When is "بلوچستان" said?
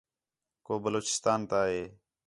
0.85-1.39